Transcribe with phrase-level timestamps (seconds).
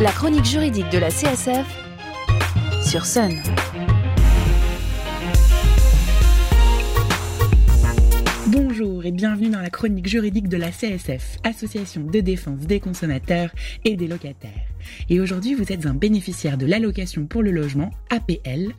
[0.00, 1.66] La chronique juridique de la CSF
[2.84, 3.32] sur Sun.
[8.46, 13.50] Bonjour et bienvenue dans la chronique juridique de la CSF, Association de défense des consommateurs
[13.84, 14.68] et des locataires.
[15.08, 18.72] Et aujourd'hui, vous êtes un bénéficiaire de l'allocation pour le logement, APL,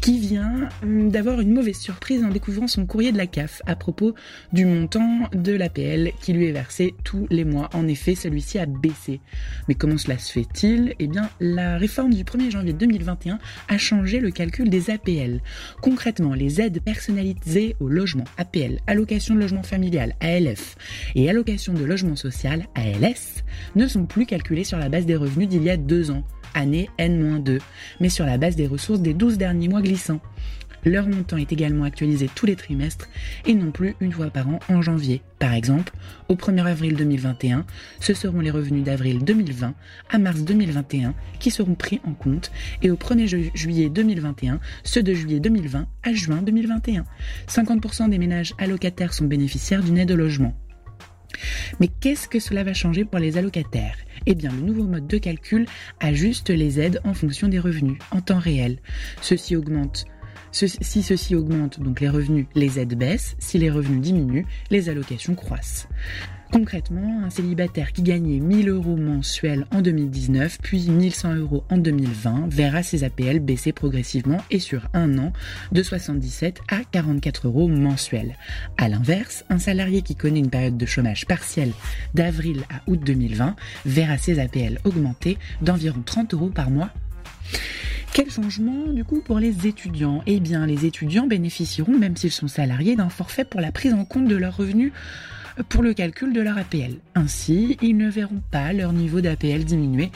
[0.00, 3.76] qui vient hum, d'avoir une mauvaise surprise en découvrant son courrier de la CAF à
[3.76, 4.14] propos
[4.52, 7.70] du montant de l'APL qui lui est versé tous les mois.
[7.72, 9.20] En effet, celui-ci a baissé.
[9.68, 10.94] Mais comment cela se fait-il?
[10.98, 13.38] Eh bien, la réforme du 1er janvier 2021
[13.68, 15.40] a changé le calcul des APL.
[15.80, 20.76] Concrètement, les aides personnalisées au logement, APL, allocation de logement familial, ALF,
[21.14, 23.42] et allocation de logement social, ALS,
[23.76, 26.24] ne sont plus calculées sur la base des revenus d'il y a deux ans,
[26.54, 27.60] année N-2,
[28.00, 30.20] mais sur la base des ressources des 12 derniers mois glissants.
[30.84, 33.08] Leur montant est également actualisé tous les trimestres
[33.46, 35.22] et non plus une fois par an en janvier.
[35.38, 35.92] Par exemple,
[36.28, 37.64] au 1er avril 2021,
[38.00, 39.74] ce seront les revenus d'avril 2020
[40.10, 42.50] à mars 2021 qui seront pris en compte
[42.82, 47.04] et au 1er juillet 2021, ceux de juillet 2020 à juin 2021.
[47.48, 50.56] 50% des ménages allocataires sont bénéficiaires d'une aide au logement.
[51.80, 53.96] Mais qu'est-ce que cela va changer pour les allocataires?
[54.26, 55.66] Eh bien, le nouveau mode de calcul
[56.00, 58.78] ajuste les aides en fonction des revenus, en temps réel.
[59.20, 60.06] Ceci augmente
[60.52, 63.36] si ceci augmente, donc les revenus, les aides baissent.
[63.38, 65.88] Si les revenus diminuent, les allocations croissent.
[66.52, 72.48] Concrètement, un célibataire qui gagnait 1000 euros mensuels en 2019, puis 1100 euros en 2020,
[72.50, 75.32] verra ses APL baisser progressivement et sur un an
[75.72, 78.36] de 77 à 44 euros mensuels.
[78.76, 81.72] À l'inverse, un salarié qui connaît une période de chômage partiel
[82.12, 86.90] d'avril à août 2020 verra ses APL augmenter d'environ 30 euros par mois
[88.12, 90.22] quel changement du coup pour les étudiants?
[90.26, 94.04] Eh bien, les étudiants bénéficieront, même s'ils sont salariés, d'un forfait pour la prise en
[94.04, 94.92] compte de leurs revenus
[95.68, 96.96] pour le calcul de leur APL.
[97.14, 100.10] Ainsi, ils ne verront pas leur niveau d'APL diminuer,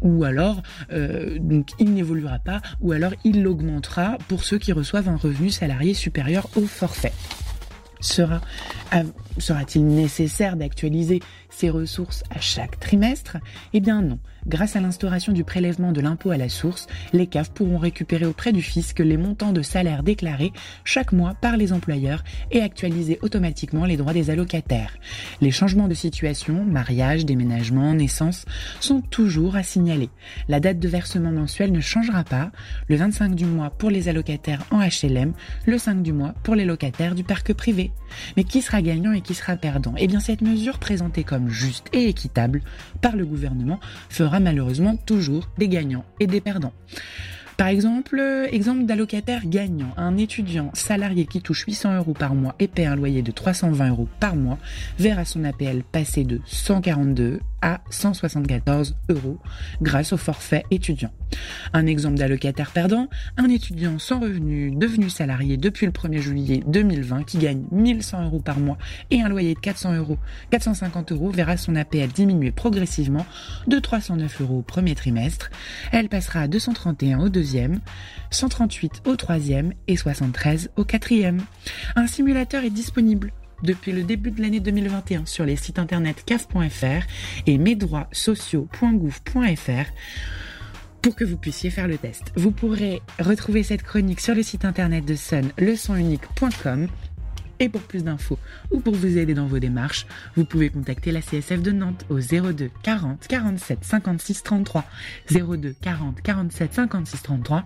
[0.00, 0.62] ou alors
[0.92, 5.50] euh, donc il n'évoluera pas, ou alors il l'augmentera pour ceux qui reçoivent un revenu
[5.50, 7.12] salarié supérieur au forfait.
[8.00, 8.40] Sera,
[9.38, 13.36] sera-t-il nécessaire d'actualiser ces ressources à chaque trimestre
[13.72, 14.18] Eh bien non.
[14.46, 18.52] Grâce à l'instauration du prélèvement de l'impôt à la source, les CAF pourront récupérer auprès
[18.52, 20.52] du fisc les montants de salaire déclarés
[20.84, 24.96] chaque mois par les employeurs et actualiser automatiquement les droits des allocataires.
[25.42, 28.46] Les changements de situation, mariage, déménagement, naissance,
[28.80, 30.08] sont toujours à signaler.
[30.48, 32.50] La date de versement mensuel ne changera pas,
[32.88, 35.34] le 25 du mois pour les allocataires en HLM,
[35.66, 37.92] le 5 du mois pour les locataires du parc privé.
[38.36, 39.94] Mais qui sera gagnant et qui sera perdant?
[39.98, 42.62] Eh bien cette mesure présentée comme juste et équitable
[43.00, 46.72] par le gouvernement fera malheureusement toujours des gagnants et des perdants.
[47.60, 48.18] Par exemple,
[48.52, 52.96] exemple d'allocataire gagnant, un étudiant salarié qui touche 800 euros par mois et paie un
[52.96, 54.56] loyer de 320 euros par mois
[54.98, 59.38] verra son APL passer de 142 à 174 euros
[59.82, 61.10] grâce au forfait étudiant.
[61.72, 67.24] Un exemple d'allocataire perdant, un étudiant sans revenu devenu salarié depuis le 1er juillet 2020
[67.24, 68.78] qui gagne 1100 euros par mois
[69.10, 70.18] et un loyer de 400 euros,
[70.50, 73.26] 450 euros verra son APL diminuer progressivement
[73.66, 75.50] de 309 euros au premier trimestre.
[75.92, 77.80] Elle passera à 231 au deuxième,
[78.30, 81.40] 138 au troisième et 73 au quatrième.
[81.96, 83.32] Un simulateur est disponible
[83.64, 87.02] depuis le début de l'année 2021 sur les sites internet caf.fr
[87.46, 89.90] et mesdroitssociaux.gouv.fr
[91.02, 92.30] pour que vous puissiez faire le test.
[92.36, 96.86] Vous pourrez retrouver cette chronique sur le site internet de Sun, leçonunique.com
[97.60, 98.38] et pour plus d'infos
[98.72, 102.18] ou pour vous aider dans vos démarches, vous pouvez contacter la CSF de Nantes au
[102.18, 104.84] 02 40 47 56 33,
[105.30, 107.64] 02 40 47 56 33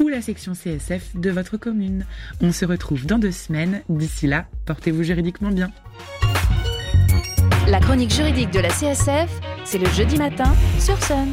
[0.00, 2.06] ou la section CSF de votre commune.
[2.40, 3.82] On se retrouve dans deux semaines.
[3.88, 5.70] D'ici là, portez-vous juridiquement bien.
[7.68, 9.30] La chronique juridique de la CSF,
[9.64, 11.28] c'est le jeudi matin sur Sun.